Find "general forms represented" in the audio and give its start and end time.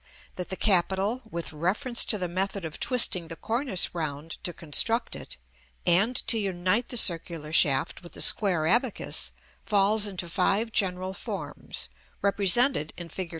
10.71-12.93